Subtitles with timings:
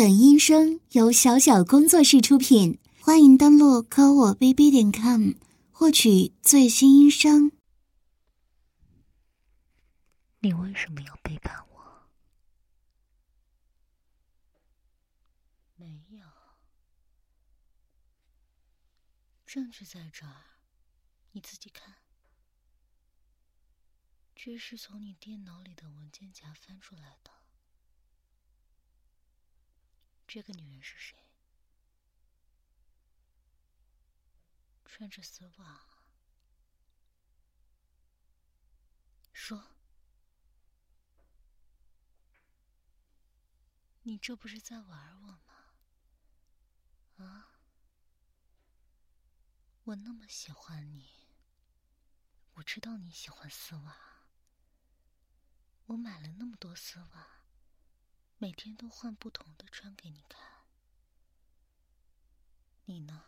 [0.00, 5.32] 本音声由小小工作室出品，欢迎登录科我 bb 点 com
[5.70, 7.52] 获取最新音声。
[10.38, 12.08] 你为什么要背叛我？
[15.76, 16.26] 没有，
[19.44, 20.32] 证据在这儿，
[21.32, 21.96] 你自己看。
[24.34, 27.30] 这是从你电脑里的文件夹翻出来的。
[30.32, 31.18] 这个女人是谁？
[34.84, 35.82] 穿着丝袜。
[39.32, 39.72] 说，
[44.02, 45.74] 你这不是在玩我吗？
[47.16, 47.50] 啊！
[49.82, 51.26] 我那么喜欢你，
[52.52, 54.28] 我知道你喜欢丝袜，
[55.86, 57.39] 我买了那么多丝袜。
[58.42, 60.64] 每天都换不同的穿给你看，
[62.86, 63.26] 你呢？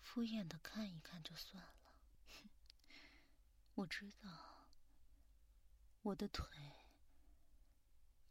[0.00, 1.94] 敷衍的看一看就算了。
[3.76, 4.66] 我知道，
[6.02, 6.44] 我的腿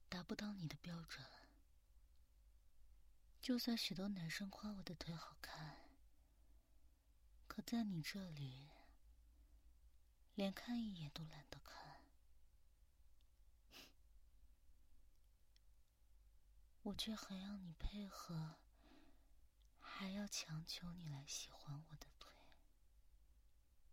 [0.10, 1.26] 达不到你的标准。
[3.42, 5.78] 就算许多男生夸我的腿好看，
[7.48, 8.70] 可在你这里，
[10.36, 11.91] 连看一眼都懒得看。
[16.84, 18.56] 我却还要你配合，
[19.80, 22.34] 还要强求你来喜欢我的腿，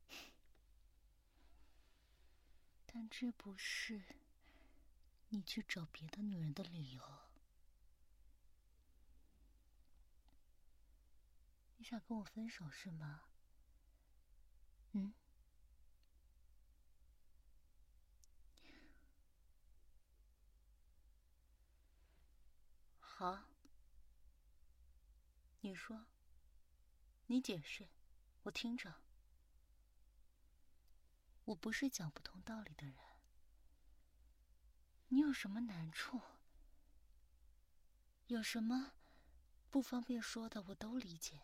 [2.86, 4.02] 但这不是
[5.28, 7.02] 你去找别的女人的理由。
[11.76, 13.24] 你想跟我分手是吗？
[14.92, 15.12] 嗯？
[23.18, 23.36] 好，
[25.62, 26.06] 你说，
[27.26, 27.88] 你解释，
[28.44, 28.94] 我听着。
[31.46, 32.94] 我不是讲不通道理的人，
[35.08, 36.20] 你有什么难处，
[38.28, 38.92] 有什么
[39.68, 41.40] 不方便说的，我都理解。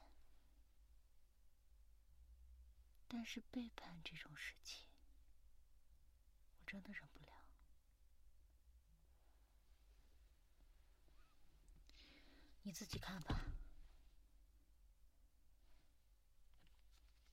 [3.08, 4.86] 但是背叛这种事情，
[6.60, 7.23] 我真的忍不了。
[12.66, 13.44] 你自己看吧，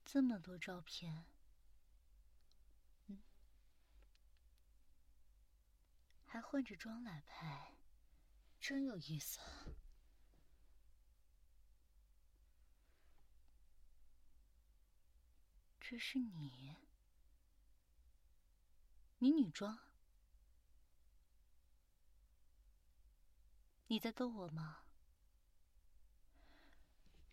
[0.04, 1.26] 这么多照片，
[3.08, 3.22] 嗯，
[6.26, 7.78] 还换着妆来拍，
[8.60, 9.40] 真有意思。
[15.80, 16.76] 这是你，
[19.20, 19.80] 你女装？
[23.88, 24.84] 你在逗我吗？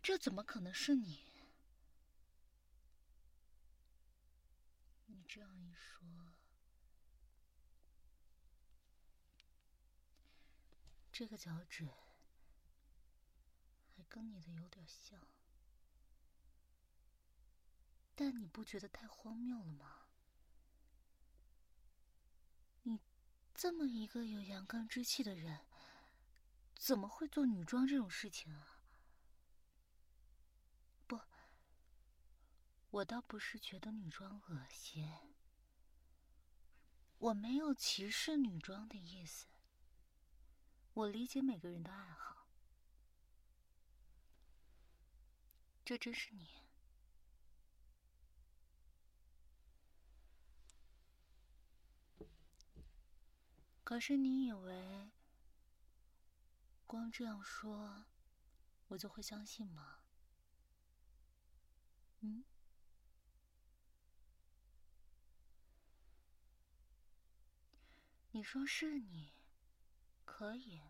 [0.09, 1.21] 这怎么可能是你？
[5.05, 6.09] 你这样一说，
[11.13, 11.87] 这个脚趾
[13.95, 15.21] 还跟你的有点像，
[18.15, 20.07] 但你不觉得太荒谬了吗？
[22.85, 22.99] 你
[23.55, 25.67] 这么一个有阳刚之气的人，
[26.75, 28.77] 怎么会做女装这种事情啊？
[32.91, 35.07] 我倒不是觉得女装恶心，
[37.19, 39.47] 我没有歧视女装的意思。
[40.95, 42.47] 我理解每个人的爱好，
[45.85, 46.49] 这真是你。
[53.85, 55.11] 可是你以为
[56.87, 58.07] 光这样说，
[58.89, 60.01] 我就会相信吗？
[62.21, 62.45] 嗯？
[68.33, 69.33] 你说是你，
[70.25, 70.83] 可以，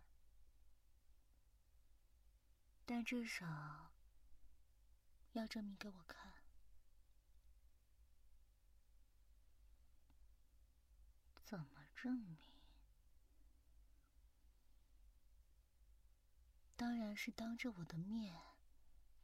[2.84, 3.92] 但至少
[5.32, 6.32] 要证明给我看。
[11.44, 12.36] 怎么证明？
[16.76, 18.38] 当然是当着我的面，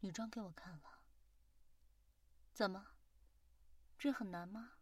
[0.01, 1.03] 女装给我看了。
[2.53, 2.95] 怎么？
[3.99, 4.79] 这很难吗？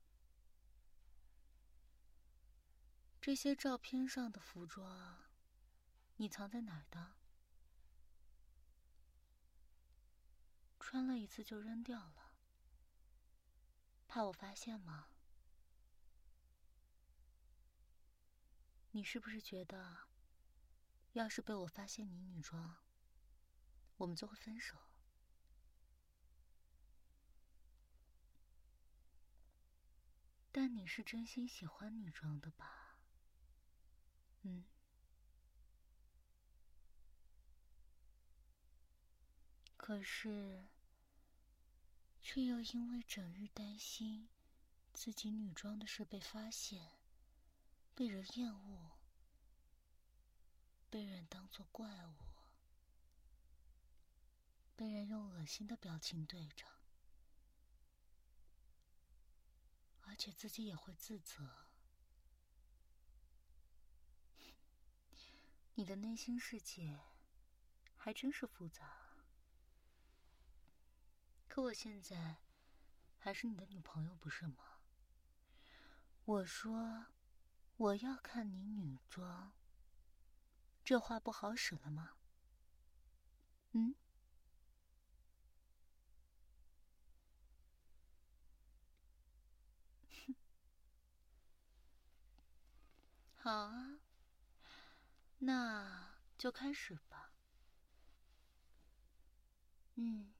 [3.23, 5.23] 这些照片上的服装，
[6.17, 7.15] 你藏在哪儿的？
[10.81, 12.35] 穿了一次就扔掉了，
[14.09, 15.11] 怕我发现吗？
[18.91, 20.09] 你是不是觉得
[21.13, 22.79] 要是被我发现你女装，
[23.99, 24.77] 我们就会分手。
[30.51, 32.82] 但你是真心喜欢女装的吧？
[34.43, 34.65] 嗯。
[39.77, 40.69] 可是，
[42.23, 44.29] 却又因为整日担心
[44.93, 46.93] 自己女装的事被发现，
[47.95, 48.93] 被人厌恶，
[50.89, 52.15] 被人当作怪物，
[54.77, 56.65] 被人用恶心的表情对着，
[60.03, 61.72] 而且自己也会自责。
[65.75, 67.01] 你的内心世界
[67.97, 68.99] 还真是复杂。
[71.49, 72.37] 可我现在
[73.19, 74.81] 还是你的女朋友，不是吗？
[76.25, 77.07] 我说
[77.77, 79.53] 我要看你女装，
[80.85, 82.17] 这话不好使了吗？
[83.73, 83.95] 嗯？
[93.35, 93.99] 好啊，
[95.45, 97.33] 那就开始吧。
[99.95, 100.33] 嗯。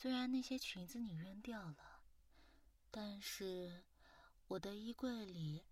[0.00, 2.04] 虽然那些裙子你扔掉了，
[2.88, 3.84] 但是
[4.46, 5.66] 我的衣柜里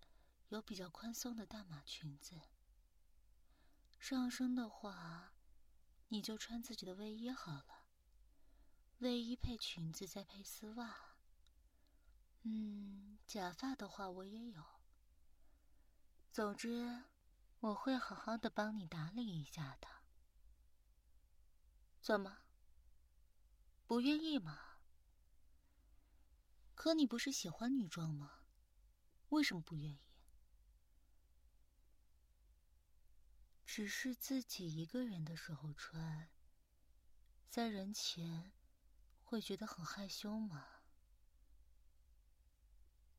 [0.49, 2.41] 有比较宽松的大码裙子。
[3.97, 5.31] 上身的话，
[6.09, 7.85] 你就穿自己的卫衣好了。
[8.97, 11.15] 卫衣配裙子再配丝袜。
[12.41, 14.61] 嗯，假发的话我也有。
[16.33, 17.03] 总之，
[17.59, 19.87] 我会好好的帮你打理一下的。
[22.01, 22.37] 怎么？
[23.85, 24.79] 不愿意吗？
[26.75, 28.43] 可你不是喜欢女装吗？
[29.29, 29.99] 为什么不愿意？
[33.65, 36.29] 只是自己一个人的时候穿，
[37.49, 38.53] 在人前
[39.23, 40.83] 会觉得很害羞吗？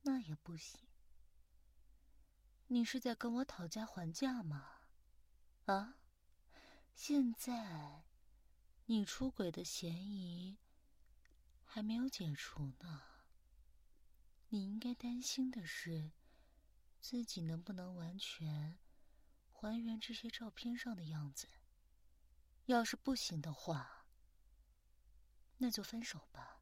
[0.03, 0.88] 那也不行。
[2.71, 4.81] 你是在跟我讨价还价吗？
[5.65, 5.97] 啊？
[6.95, 8.05] 现在？
[8.85, 10.59] 你出轨的嫌疑
[11.65, 13.03] 还没有解除呢。
[14.49, 16.13] 你应该担心的是，
[17.01, 18.79] 自己能不能完全
[19.51, 21.49] 还原这些照片上的样子。
[22.67, 24.07] 要是不行的话，
[25.57, 26.61] 那就分手吧。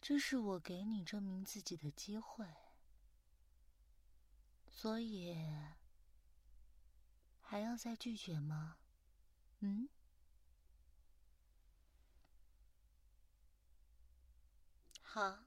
[0.00, 2.46] 这是我给你证明自己的机会，
[4.72, 5.36] 所以
[7.40, 8.78] 还要再拒绝吗？
[9.60, 9.88] 嗯？
[15.02, 15.44] 好，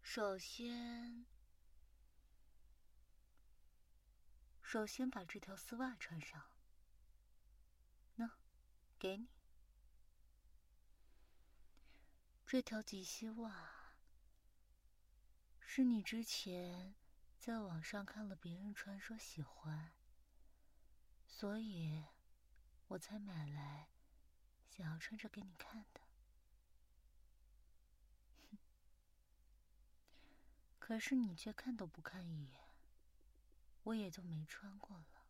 [0.00, 1.26] 首先，
[4.62, 6.50] 首先把这条丝袜穿上。
[8.14, 8.38] 那，
[8.98, 9.28] 给你。
[12.46, 13.96] 这条及膝袜
[15.60, 16.94] 是你之前
[17.46, 19.92] 在网上看了别人穿，说喜欢，
[21.28, 22.02] 所以
[22.88, 23.90] 我才买来，
[24.68, 26.00] 想要穿着给你看的。
[30.80, 32.68] 可是你却看都不看一眼，
[33.84, 35.28] 我也就没穿过了。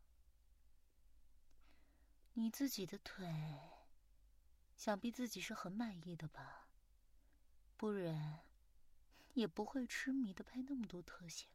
[2.32, 3.28] 你自己的腿，
[4.75, 6.70] 想必自己是很满意的吧？
[7.76, 8.46] 不然，
[9.35, 11.49] 也不会痴迷的拍那么多特写。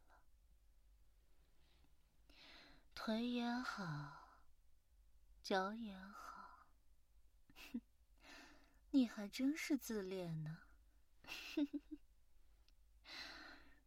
[2.94, 4.40] 腿也好，
[5.42, 6.68] 脚也好，
[7.56, 7.82] 哼，
[8.92, 10.60] 你还真是自恋呢。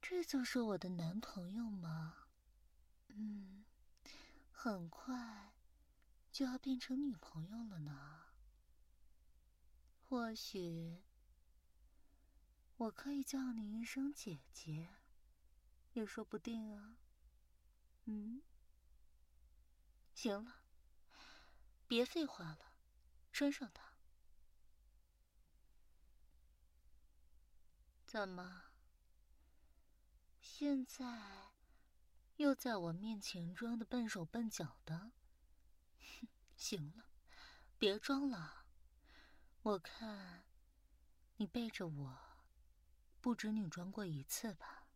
[0.03, 2.27] 这就是我的男朋友吗？
[3.09, 3.65] 嗯，
[4.53, 5.55] 很快
[6.33, 8.25] 就要变成女朋友了呢。
[10.07, 11.03] 或许
[12.77, 14.89] 我可以叫你一声姐姐，
[15.93, 16.99] 也说不定啊。
[18.05, 18.43] 嗯，
[20.15, 20.63] 行了，
[21.87, 22.77] 别废话了，
[23.33, 23.83] 穿上它。
[28.07, 28.67] 怎么？
[30.41, 31.51] 现在
[32.37, 35.13] 又在我面前装的笨手笨脚的，
[35.99, 37.07] 哼行了，
[37.77, 38.65] 别装了。
[39.63, 40.45] 我看
[41.37, 42.19] 你背着我
[43.21, 44.87] 不止女装过一次吧？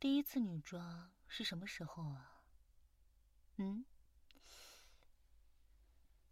[0.00, 2.35] 第一次女装是什么时候啊？
[3.56, 3.84] 嗯，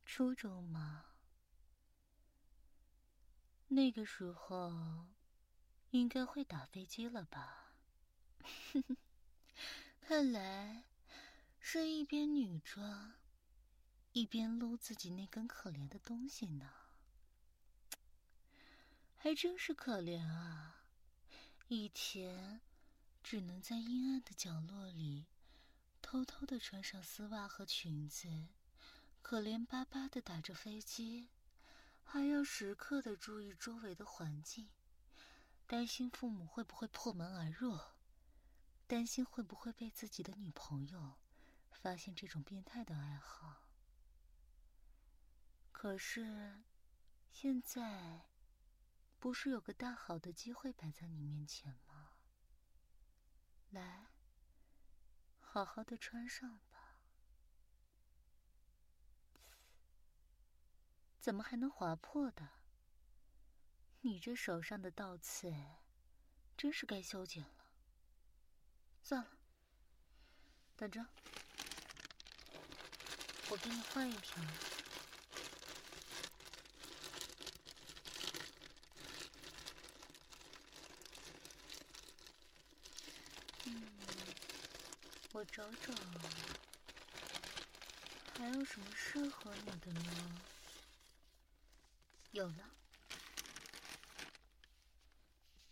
[0.04, 1.06] 初中吗？
[3.68, 5.06] 那个时候。
[5.90, 7.76] 应该会打飞机了吧？
[10.02, 10.86] 看来
[11.60, 13.14] 是一边女装，
[14.10, 16.68] 一边撸自己那根可怜的东西呢？
[19.16, 20.82] 还真是可怜啊！
[21.68, 22.60] 以前
[23.22, 25.26] 只能在阴暗的角落里
[26.04, 28.48] 偷偷的穿上丝袜和裙子，
[29.22, 31.30] 可怜巴巴的打着飞机，
[32.04, 34.68] 还要时刻的注意周围的环境，
[35.66, 37.80] 担心父母会不会破门而入，
[38.86, 41.14] 担心会不会被自己的女朋友
[41.72, 43.70] 发现这种变态的爱好。
[45.72, 46.62] 可是
[47.32, 48.26] 现在。
[49.18, 52.10] 不是有个大好的机会摆在你面前吗？
[53.70, 54.10] 来，
[55.54, 56.98] 好好的穿上吧。
[61.20, 62.48] 怎么还能划破的？
[64.00, 65.54] 你这手上的倒刺，
[66.56, 67.70] 真是该修剪了。
[69.00, 69.30] 算了，
[70.74, 71.06] 等着，
[73.48, 74.73] 我给你换一瓶。
[85.34, 85.92] 我找找，
[88.38, 90.40] 还有什么适合你的呢？
[92.30, 92.70] 有了，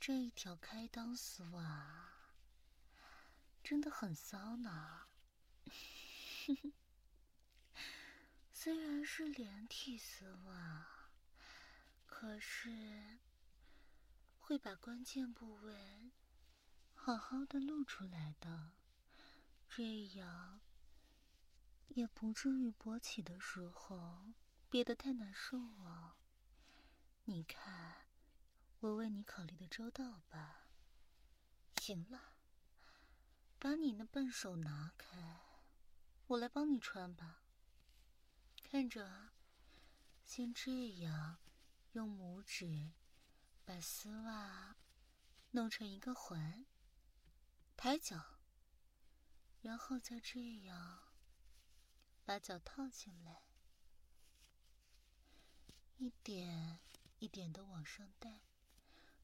[0.00, 2.10] 这一条开裆丝袜
[3.62, 5.06] 真的很骚呢。
[8.52, 11.08] 虽然是连体丝袜，
[12.04, 13.20] 可是
[14.40, 16.10] 会把关键部位
[16.96, 18.72] 好好的露出来的。
[19.74, 20.60] 这样
[21.88, 24.34] 也不至于勃起的时候
[24.68, 26.18] 憋得太难受啊！
[27.24, 28.06] 你看，
[28.80, 30.68] 我为你考虑的周到吧？
[31.80, 32.34] 行了，
[33.58, 35.40] 把你那笨手拿开，
[36.26, 37.42] 我来帮你穿吧。
[38.62, 39.32] 看着啊，
[40.26, 41.38] 先这样，
[41.92, 42.92] 用拇指
[43.64, 44.76] 把丝袜
[45.52, 46.66] 弄成一个环，
[47.74, 48.41] 抬脚。
[49.62, 51.14] 然后再这样，
[52.24, 53.44] 把脚套进来，
[55.98, 56.80] 一点
[57.20, 58.40] 一点的往上带，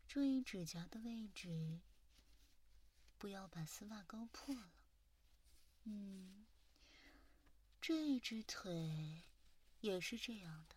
[0.07, 1.81] 注意指甲的位置，
[3.19, 4.73] 不要把丝袜勾破了。
[5.83, 6.47] 嗯，
[7.81, 9.25] 这只腿
[9.81, 10.77] 也是这样的，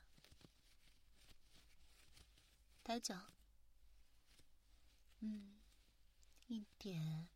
[2.83, 3.33] 抬脚，
[5.19, 5.59] 嗯，
[6.47, 7.27] 一点。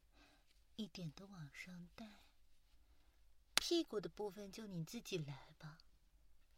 [0.75, 2.05] 一点的往上带，
[3.55, 5.77] 屁股的部分就你自己来吧，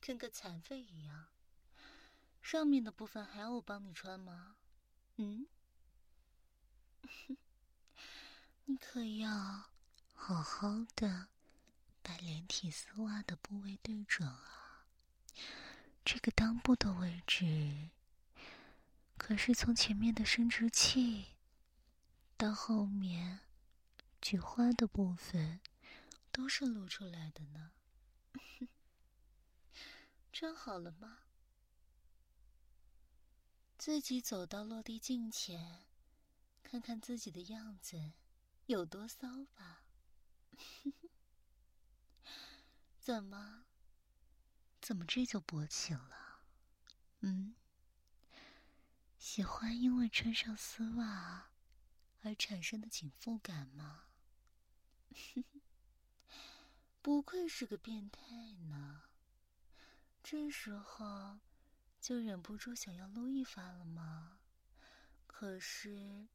[0.01, 1.27] 跟个残废一样。
[2.41, 4.55] 上面的部分还要我帮你穿吗？
[5.17, 5.47] 嗯，
[8.65, 9.69] 你可要
[10.13, 11.27] 好好的
[12.01, 14.85] 把连体丝袜的部位对准啊。
[16.03, 17.89] 这个裆部的位置，
[19.17, 21.35] 可是从前面的生殖器
[22.35, 23.41] 到后面。
[24.21, 25.61] 菊花的部分
[26.31, 27.71] 都是露出来的呢，
[30.33, 31.19] 穿好了吗？
[33.77, 35.85] 自己走到落地镜前，
[36.63, 38.13] 看看自己的样子
[38.65, 39.85] 有多骚吧。
[42.99, 43.65] 怎么？
[44.81, 46.41] 怎么这就勃起了？
[47.21, 47.55] 嗯？
[49.17, 51.51] 喜欢因为穿上丝袜
[52.23, 54.06] 而产生的紧缚感吗？
[57.01, 59.03] 不愧是个变态呢，
[60.21, 61.39] 这时候
[61.99, 64.39] 就忍不住想要撸一发了吗？
[65.25, 66.27] 可是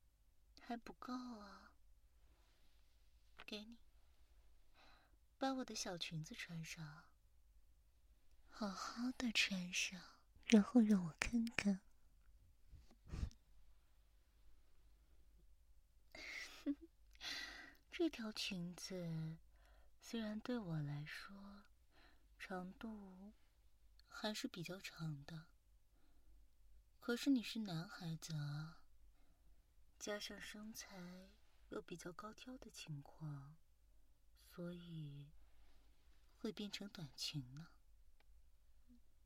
[0.60, 1.72] 还不够啊！
[3.44, 3.76] 给你，
[5.38, 7.04] 把我的小裙子穿上，
[8.48, 10.00] 好好的穿上，
[10.46, 11.80] 然后让我看看。
[17.94, 19.36] 这条裙子
[20.00, 21.64] 虽然对我来说
[22.38, 23.34] 长度
[24.08, 25.44] 还是比较长的，
[27.00, 28.80] 可是你是男孩子啊，
[29.98, 31.28] 加上身材
[31.68, 33.56] 又比较高挑的情况，
[34.54, 35.30] 所以
[36.38, 37.68] 会变成短裙呢。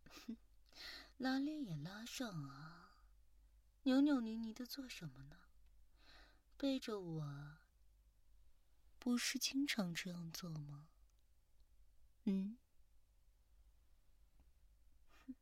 [0.09, 0.37] 哼
[1.19, 2.99] 拉链也拉上啊，
[3.85, 5.37] 扭扭捏捏的做什么呢？
[6.59, 7.59] 背着我。
[9.07, 10.89] 不是经常这样做吗？
[12.25, 12.59] 嗯，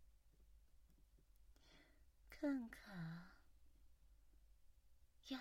[2.29, 3.31] 看看
[5.29, 5.41] 呀，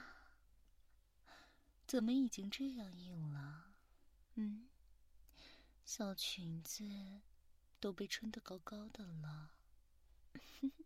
[1.85, 3.73] 怎么已经这样硬了？
[4.35, 4.69] 嗯，
[5.83, 7.19] 小裙子
[7.81, 9.51] 都被撑得高高的了。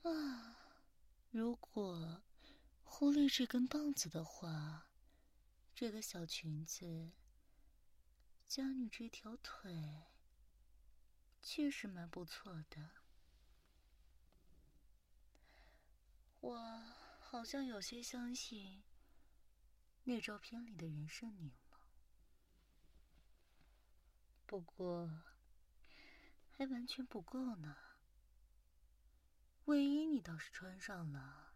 [0.00, 0.56] 啊，
[1.30, 2.22] 如果
[2.84, 4.86] 忽略这根棒子的话，
[5.74, 7.10] 这个小裙子
[8.46, 10.04] 加你这条腿，
[11.40, 12.90] 确实蛮不错的。
[16.40, 16.80] 我
[17.20, 18.82] 好像有些相信
[20.04, 21.88] 那照片里的人是你了，
[24.46, 25.24] 不过
[26.50, 27.76] 还完全不够呢。
[29.64, 31.54] 卫衣你倒是穿上了，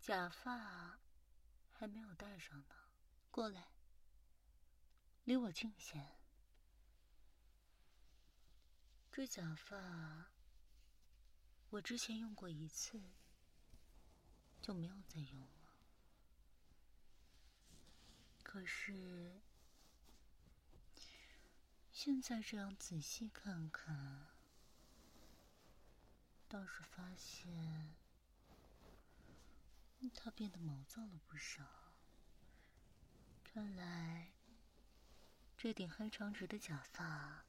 [0.00, 0.98] 假发
[1.70, 2.79] 还没有戴上呢。
[3.30, 3.68] 过来，
[5.24, 6.04] 离我近些。
[9.12, 10.30] 这假发
[11.70, 13.00] 我之前用过一次，
[14.60, 15.48] 就没有再用了。
[18.42, 19.40] 可是
[21.92, 24.26] 现在这样仔细看看，
[26.48, 27.94] 倒是发现
[30.14, 31.89] 它变得毛躁了不少。
[33.52, 34.30] 看来，
[35.56, 37.44] 这顶黑长直的假发，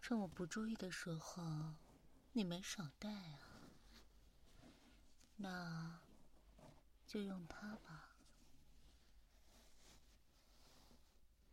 [0.00, 1.74] 趁我不注意的时候，
[2.32, 3.68] 你没少戴啊。
[5.36, 6.00] 那
[7.06, 8.16] 就用它吧。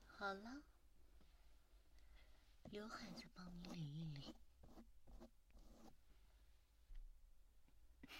[0.08, 0.64] 好了，
[2.72, 4.36] 刘海子帮你理一理。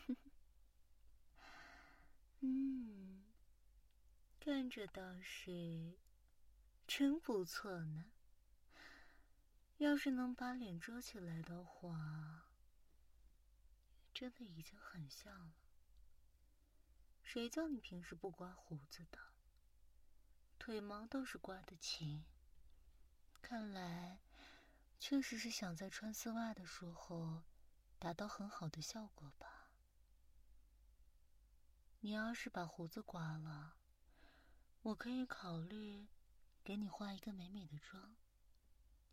[2.42, 2.97] 嗯
[4.48, 5.98] 看着倒是
[6.88, 8.06] 真不错呢。
[9.75, 12.46] 要是能把脸遮起来的话，
[14.13, 15.54] 真的已经很像了。
[17.22, 19.20] 谁叫你平时不刮胡子的？
[20.58, 22.24] 腿毛倒是刮得勤。
[23.42, 24.22] 看来，
[24.98, 27.43] 确实是想在穿丝袜的时候
[28.00, 29.74] 达到很好的效果吧。
[32.00, 33.76] 你要是把胡子刮了，
[34.88, 36.08] 我可以考虑
[36.63, 38.15] 给你化一个美美的妆，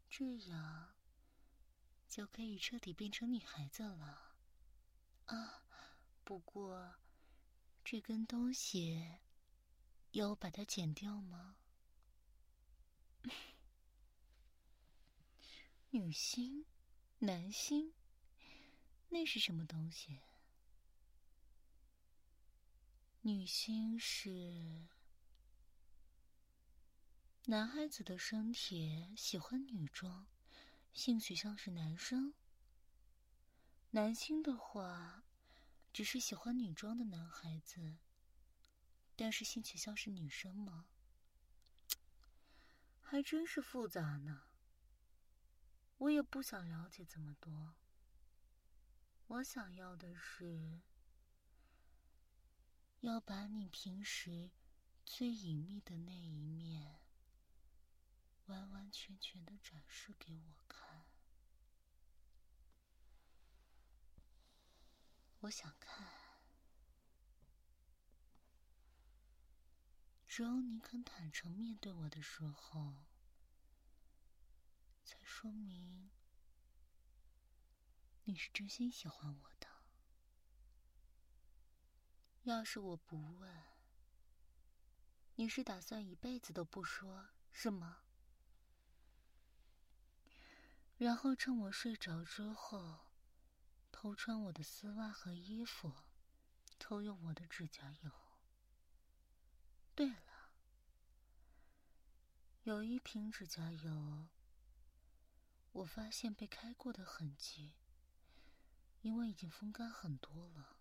[0.09, 0.95] 这样
[2.09, 4.37] 就可以彻底变成女孩子了。
[5.25, 5.65] 啊，
[6.23, 6.95] 不过
[7.83, 9.19] 这根东西
[10.13, 11.57] 要把它剪掉吗？
[15.91, 16.67] 女星、
[17.19, 17.93] 男星，
[19.09, 20.21] 那是什么东西？
[23.23, 24.87] 女星是。
[27.47, 30.27] 男孩子的身体喜欢女装，
[30.95, 32.33] 性取向是男生。
[33.91, 35.25] 男星的话，
[35.93, 37.99] 只是喜欢女装的男孩子，
[39.15, 40.87] 但是性取向是女生吗？
[43.03, 44.45] 还真是复杂呢。
[45.99, 47.75] 我也不想了解这么多。
[49.27, 50.81] 我想要的是，
[53.01, 54.51] 要把你平时
[55.05, 57.04] 最隐秘的那一面。
[58.47, 61.07] 完完全全的展示给我看，
[65.41, 66.07] 我想看。
[70.27, 73.05] 只有你肯坦诚面对我的时候，
[75.05, 76.11] 才说明
[78.25, 79.69] 你是真心喜欢我的。
[82.43, 83.63] 要是我不问，
[85.37, 88.03] 你是打算一辈子都不说，是吗？
[90.97, 93.01] 然后趁我睡着之后，
[93.91, 95.93] 偷穿我的丝袜和衣服，
[96.79, 98.11] 偷用我的指甲油。
[99.95, 100.53] 对了，
[102.63, 104.29] 有一瓶指甲油，
[105.73, 107.75] 我发现被开过的痕迹，
[109.03, 110.79] 因为已经风干很多了。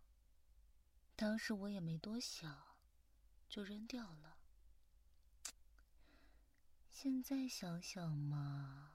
[1.15, 2.78] 当时我也没多想，
[3.49, 4.38] 就扔掉了。
[6.91, 8.92] 现在想想嘛。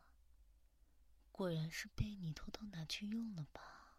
[1.39, 3.95] 果然是被你偷偷拿去用了吧？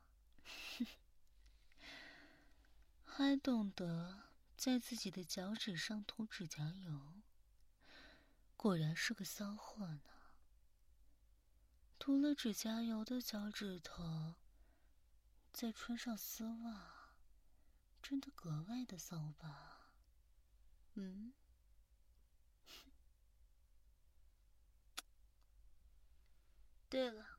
[3.06, 4.24] 还懂得
[4.58, 7.22] 在自己的脚趾上涂指甲油，
[8.58, 10.02] 果然是个骚货呢。
[11.98, 14.36] 涂了指甲油的脚趾头，
[15.54, 17.14] 再穿上丝袜，
[18.02, 19.94] 真的格外的骚吧？
[20.96, 21.32] 嗯。
[26.90, 27.38] 对了，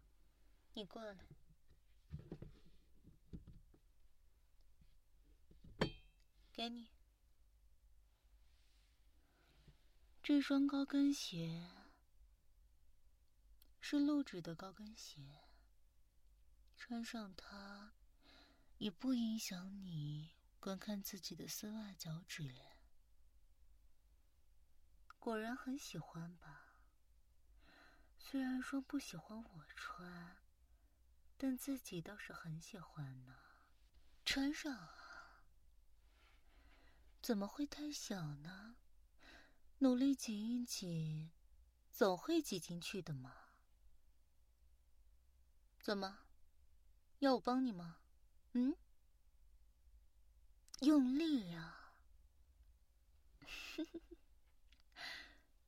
[0.74, 1.26] 你过来，
[6.52, 6.88] 给你
[10.22, 11.68] 这双高跟鞋，
[13.80, 15.40] 是露趾的高跟鞋，
[16.76, 17.94] 穿上它
[18.78, 22.54] 也不影响你观看自己的丝袜脚趾。
[25.18, 26.59] 果然很喜欢吧？
[28.30, 30.36] 虽然说不喜欢我穿，
[31.36, 33.34] 但自己倒是很喜欢呢。
[34.24, 35.42] 穿上啊？
[37.20, 38.76] 怎么会太小呢？
[39.78, 41.32] 努力挤一挤，
[41.90, 43.34] 总会挤进去的嘛。
[45.80, 46.20] 怎么？
[47.18, 47.96] 要我帮你吗？
[48.52, 48.76] 嗯？
[50.82, 51.94] 用力呀！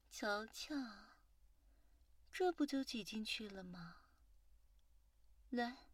[0.09, 0.77] 瞧瞧，
[2.33, 3.97] 这不就挤进去了吗？
[5.51, 5.89] 来，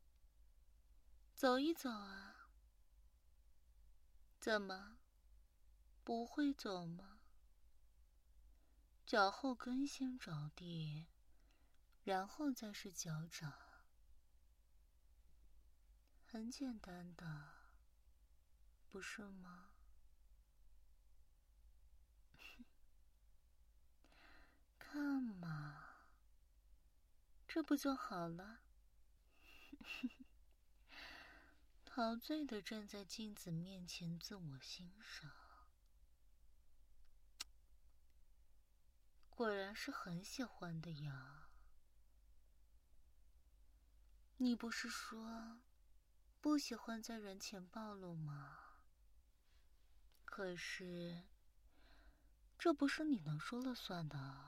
[1.34, 2.50] 走一走啊。
[4.40, 4.98] 怎么？
[6.04, 7.18] 不会走吗？
[9.04, 11.06] 脚后跟先着地，
[12.04, 13.52] 然后再是脚掌，
[16.24, 17.48] 很简单的，
[18.88, 19.70] 不是吗？
[24.78, 25.87] 看嘛，
[27.48, 28.60] 这不就好了？
[31.86, 35.32] 陶醉的站在镜子面前自我欣赏。
[39.30, 41.48] 果然是很喜欢的呀！
[44.36, 45.60] 你不是说
[46.40, 48.82] 不喜欢在人前暴露吗？
[50.26, 51.24] 可是
[52.58, 54.44] 这不是你能说了算的。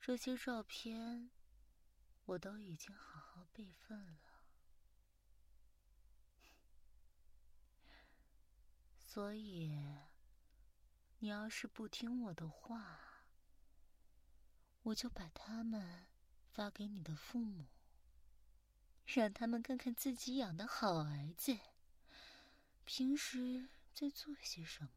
[0.00, 1.30] 这些照片
[2.28, 4.20] 我都已经好好备份了，
[8.98, 9.72] 所以
[11.20, 13.24] 你要是不听我的话。
[14.82, 16.06] 我就把他们
[16.52, 17.66] 发给你的父母，
[19.06, 21.58] 让他们看看自己养的好儿子
[22.84, 24.90] 平时在做些什么。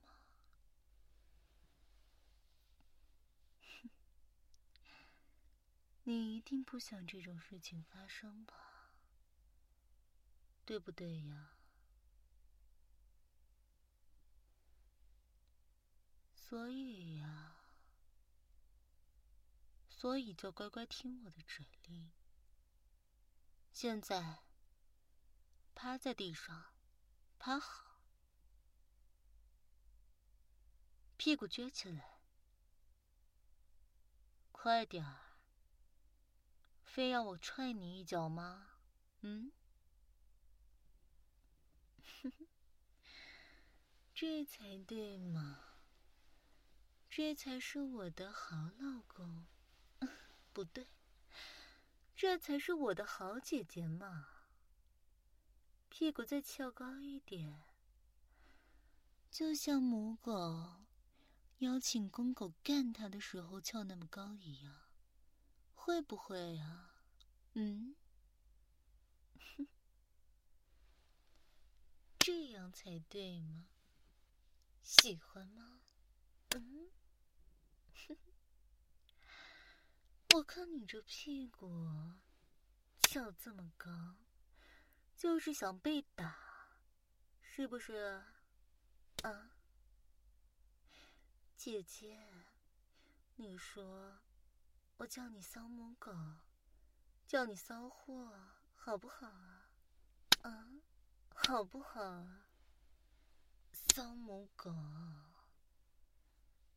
[6.03, 8.93] 你一定不想这种事情发生吧？
[10.65, 11.53] 对不对呀？
[16.33, 17.57] 所以呀。
[19.89, 22.11] 所以就乖乖听我的指令。
[23.71, 24.41] 现在，
[25.75, 26.73] 趴在地上，
[27.37, 28.01] 趴好，
[31.17, 32.19] 屁股撅起来，
[34.51, 35.30] 快点儿！
[36.91, 38.67] 非要我踹你一脚吗？
[39.21, 39.49] 嗯？
[44.13, 45.60] 这才对嘛！
[47.10, 49.45] 这才是我的好老公。
[50.51, 50.86] 不对，
[52.13, 54.27] 这才是我的好姐姐嘛！
[55.88, 57.63] 屁股再翘高一点，
[59.32, 60.82] 就像母狗
[61.60, 64.75] 邀请公狗干它的时候翘那么高一样，
[65.83, 66.93] 会不会啊？
[67.53, 67.95] 嗯？
[72.19, 73.65] 这样才对吗？
[74.83, 75.81] 喜欢吗？
[76.49, 76.91] 嗯？
[80.35, 81.67] 我看你这屁股
[83.09, 83.89] 翘这么高，
[85.17, 86.77] 就是想被打，
[87.41, 88.23] 是不是？
[89.23, 89.49] 啊，
[91.57, 92.31] 姐姐，
[93.37, 94.19] 你说
[95.01, 96.13] 我叫你骚母狗，
[97.25, 98.39] 叫你骚货，
[98.75, 99.71] 好不好啊？
[100.43, 100.67] 啊，
[101.33, 102.45] 好不好啊？
[103.71, 104.71] 骚母狗，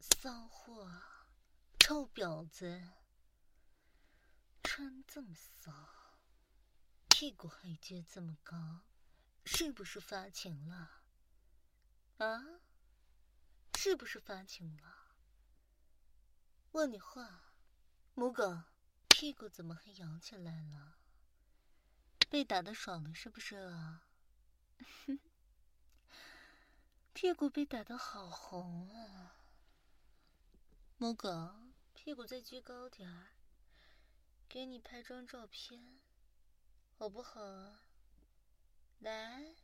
[0.01, 0.91] 骚货，
[1.79, 2.89] 臭婊子！
[4.63, 5.71] 穿这么骚，
[7.11, 8.87] 屁股还撅这么高，
[9.45, 11.03] 是不是发情了？
[12.17, 12.43] 啊，
[13.75, 15.15] 是不是发情了？
[16.73, 17.44] 问你话，
[18.15, 18.63] 母狗，
[19.09, 20.99] 屁股怎么还摇起来了？
[22.31, 24.07] 被打的爽了是不是啊？
[27.13, 29.37] 屁股被打的好红啊！
[30.97, 31.29] 母狗，
[31.93, 33.31] 屁股再撅高点儿。
[34.49, 35.99] 给你拍张照片，
[36.97, 37.83] 好不好啊？
[39.01, 39.57] 来，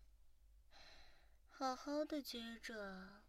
[1.50, 3.22] 好好的撅着，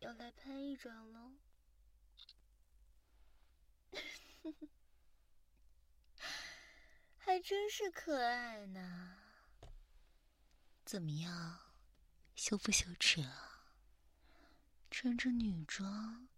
[0.00, 1.34] 要来拍一张喽。
[7.18, 9.16] 还真是可爱呢。
[10.84, 11.60] 怎么样，
[12.34, 13.44] 羞不羞耻啊？
[14.90, 16.28] 穿着女装，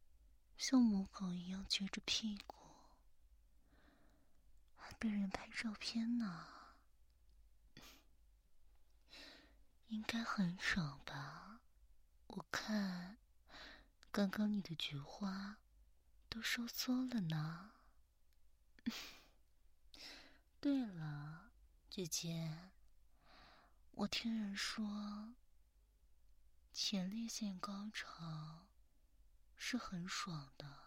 [0.57, 2.57] 像母狗一样撅着屁股。
[4.77, 6.49] 还被人拍照片呢，
[9.87, 11.61] 应该很爽吧？
[12.27, 13.19] 我看，
[14.11, 15.59] 刚刚你的菊花
[16.29, 17.75] 都收缩了呢。
[20.61, 21.53] 对了，
[21.89, 22.73] 姐姐，
[23.93, 25.35] 我听人说，
[26.73, 28.67] 前列腺高潮
[29.57, 30.81] 是很爽的。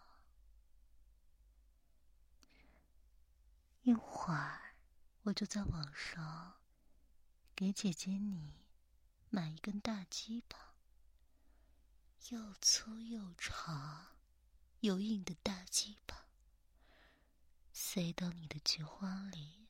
[3.82, 4.76] 一会儿，
[5.24, 6.54] 我就在网上
[7.54, 8.54] 给姐姐你
[9.28, 10.74] 买一根大鸡巴，
[12.30, 14.16] 又粗又长
[14.80, 16.23] 又硬的大鸡巴，
[17.76, 19.66] 塞到你的菊花里，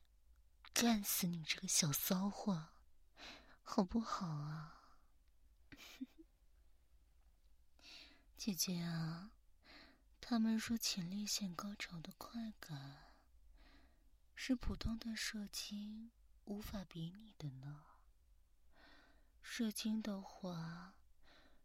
[0.75, 2.67] 干死你这个小骚货，
[3.63, 4.93] 好不好啊？
[8.37, 9.31] 姐姐啊，
[10.21, 13.15] 他们说前列腺高潮的快感。
[14.35, 16.11] 是普通的射精
[16.43, 17.85] 无法比拟的呢。
[19.41, 20.93] 射精的话，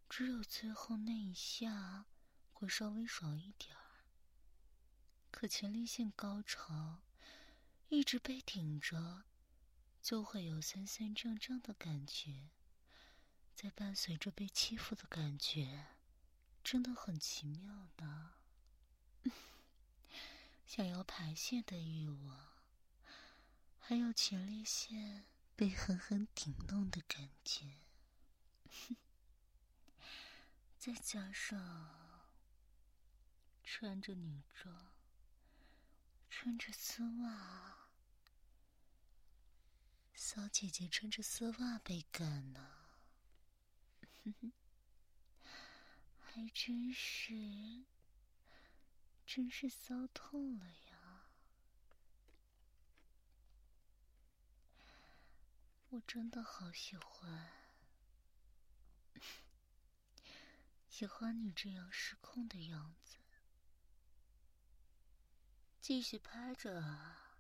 [0.08, 2.06] 只有最后那一下
[2.50, 3.76] 会稍微爽一点。
[5.40, 6.98] 可前列腺高潮
[7.88, 9.24] 一直被顶着，
[10.02, 12.50] 就会有酸酸胀胀的感觉，
[13.54, 15.86] 再伴随着被欺负的感觉，
[16.62, 18.32] 真的很奇妙的。
[20.66, 22.50] 想要排泄的欲望。
[23.78, 25.24] 还有前列腺
[25.56, 27.78] 被狠狠顶弄的感觉，
[30.76, 32.28] 再加上
[33.64, 34.92] 穿着女装、
[36.30, 37.90] 穿着丝袜，
[40.14, 42.70] 骚姐姐穿着丝袜被干呢，
[46.18, 47.84] 还真是，
[49.26, 51.26] 真是骚透了呀！
[55.90, 57.50] 我真的好喜欢，
[60.88, 63.19] 喜欢你这样失控的样子。
[65.90, 67.34] 继续拍着啊，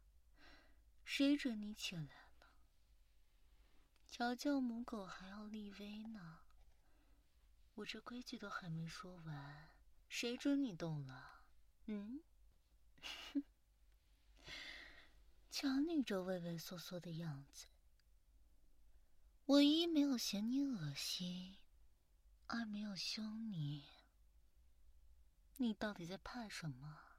[1.04, 2.50] 谁准你起来了？
[4.08, 6.40] 瞧瞧母狗还要立威呢。
[7.76, 9.68] 我这规矩都还没说完，
[10.08, 11.44] 谁准你动了？
[11.86, 12.24] 嗯？
[15.48, 17.68] 瞧你这畏畏缩缩的样子。
[19.46, 21.56] 我一没有嫌你恶心，
[22.48, 23.84] 二没有凶你。
[25.58, 27.09] 你到底在怕什么？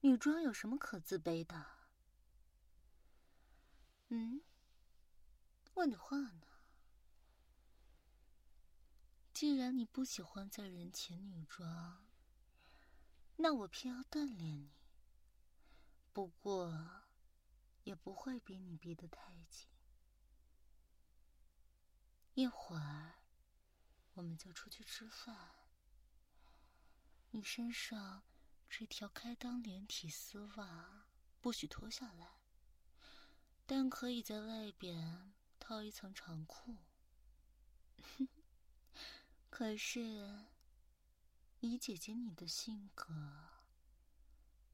[0.00, 1.66] 女装有什么可自卑的？
[4.08, 4.42] 嗯？
[5.74, 6.46] 问你话呢。
[9.32, 12.06] 既然你不喜欢在人前女装，
[13.36, 14.72] 那我偏要锻炼你。
[16.12, 17.04] 不过，
[17.84, 19.68] 也不会逼你逼得太紧。
[22.34, 23.14] 一会儿，
[24.14, 25.54] 我们就出去吃饭。
[27.30, 28.22] 你身上
[28.68, 31.06] 这条开裆连体丝袜
[31.40, 32.40] 不许脱下来，
[33.66, 36.76] 但可以在外边套一层长裤。
[39.50, 40.46] 可是，
[41.60, 43.14] 以姐姐你的性格，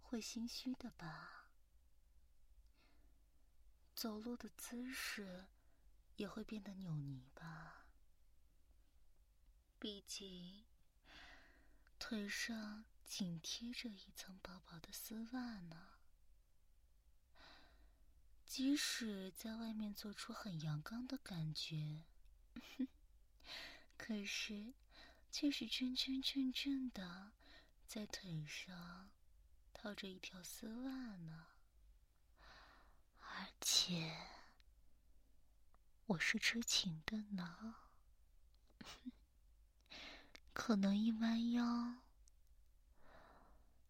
[0.02, 1.50] 会心虚的吧？
[3.94, 5.46] 走路的姿势。
[6.16, 7.88] 也会变得扭捏吧。
[9.80, 10.64] 毕竟
[11.98, 15.88] 腿上紧贴着一层薄薄的丝袜呢。
[18.44, 22.04] 即使在外面做出很阳刚的感觉，
[23.96, 24.74] 可是
[25.30, 27.32] 却是真真正正的
[27.86, 29.10] 在腿上
[29.72, 31.46] 套着一条丝袜呢。
[33.20, 34.34] 而且。
[36.08, 37.76] 我是知情的呢，
[40.52, 42.03] 可能一弯腰，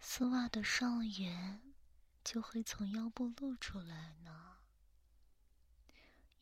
[0.06, 1.74] 丝袜的上沿
[2.22, 4.58] 就会从腰部露出来呢。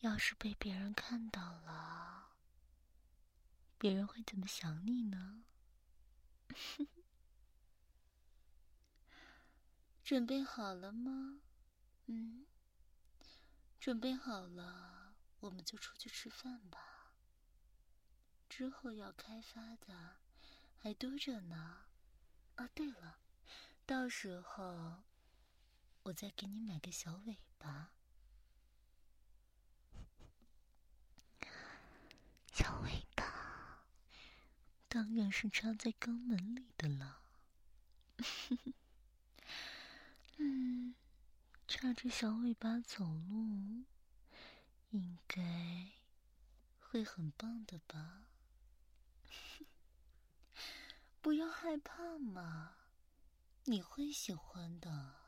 [0.01, 2.35] 要是被别人看到了，
[3.77, 5.45] 别人会怎么想你呢？
[10.03, 11.39] 准备好了吗？
[12.07, 12.45] 嗯，
[13.79, 15.15] 准备好了。
[15.39, 17.15] 我们就出去吃饭吧。
[18.49, 20.17] 之后要开发的
[20.77, 21.85] 还多着呢。
[22.55, 23.22] 啊，对了，
[23.85, 25.03] 到时候
[26.03, 27.91] 我再给你买个小尾巴。
[32.51, 33.83] 小尾巴
[34.87, 37.21] 当然是插在肛门里的了。
[40.37, 40.95] 嗯，
[41.67, 43.83] 插着小尾巴走路，
[44.91, 45.91] 应该
[46.79, 48.27] 会很棒的吧？
[51.21, 52.75] 不要害怕嘛，
[53.65, 55.22] 你会喜欢的。